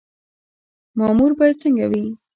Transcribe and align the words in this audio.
مامور 0.97 1.31
باید 1.39 1.55
څنګه 1.63 1.85
وي؟ 1.91 2.03